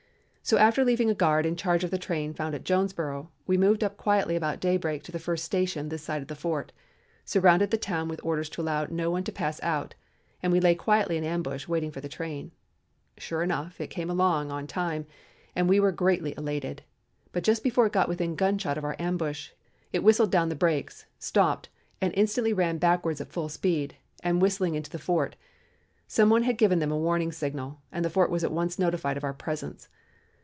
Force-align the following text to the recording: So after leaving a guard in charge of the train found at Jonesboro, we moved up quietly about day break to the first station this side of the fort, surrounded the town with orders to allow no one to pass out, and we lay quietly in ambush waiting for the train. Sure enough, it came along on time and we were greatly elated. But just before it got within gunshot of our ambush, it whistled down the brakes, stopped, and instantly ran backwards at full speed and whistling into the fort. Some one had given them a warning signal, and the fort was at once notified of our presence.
So 0.43 0.57
after 0.57 0.83
leaving 0.83 1.09
a 1.09 1.13
guard 1.15 1.45
in 1.45 1.55
charge 1.55 1.83
of 1.85 1.91
the 1.91 1.97
train 1.99 2.33
found 2.33 2.55
at 2.55 2.65
Jonesboro, 2.65 3.31
we 3.47 3.57
moved 3.59 3.83
up 3.85 3.95
quietly 3.95 4.35
about 4.35 4.59
day 4.59 4.75
break 4.75 5.01
to 5.03 5.11
the 5.11 5.19
first 5.19 5.45
station 5.45 5.87
this 5.87 6.01
side 6.03 6.21
of 6.21 6.27
the 6.27 6.35
fort, 6.35 6.73
surrounded 7.23 7.69
the 7.71 7.77
town 7.77 8.09
with 8.09 8.19
orders 8.23 8.49
to 8.49 8.61
allow 8.61 8.85
no 8.89 9.09
one 9.11 9.23
to 9.23 9.31
pass 9.31 9.61
out, 9.63 9.93
and 10.43 10.51
we 10.51 10.59
lay 10.59 10.73
quietly 10.75 11.15
in 11.15 11.23
ambush 11.23 11.67
waiting 11.69 11.89
for 11.91 12.01
the 12.01 12.09
train. 12.09 12.51
Sure 13.17 13.43
enough, 13.43 13.79
it 13.79 13.91
came 13.91 14.09
along 14.09 14.51
on 14.51 14.65
time 14.67 15.05
and 15.55 15.69
we 15.69 15.79
were 15.79 15.91
greatly 15.91 16.33
elated. 16.37 16.81
But 17.31 17.43
just 17.43 17.63
before 17.63 17.85
it 17.85 17.93
got 17.93 18.09
within 18.09 18.35
gunshot 18.35 18.77
of 18.79 18.83
our 18.83 18.95
ambush, 18.99 19.51
it 19.93 20.03
whistled 20.03 20.31
down 20.31 20.49
the 20.49 20.55
brakes, 20.55 21.05
stopped, 21.19 21.69
and 22.01 22.11
instantly 22.17 22.51
ran 22.51 22.77
backwards 22.79 23.21
at 23.21 23.31
full 23.31 23.47
speed 23.47 23.95
and 24.23 24.41
whistling 24.41 24.73
into 24.75 24.89
the 24.91 24.99
fort. 24.99 25.35
Some 26.07 26.29
one 26.31 26.43
had 26.43 26.57
given 26.57 26.79
them 26.79 26.91
a 26.91 26.97
warning 26.97 27.31
signal, 27.31 27.79
and 27.91 28.03
the 28.03 28.09
fort 28.09 28.29
was 28.31 28.43
at 28.43 28.51
once 28.51 28.77
notified 28.79 29.15
of 29.17 29.23
our 29.23 29.35
presence. 29.35 29.87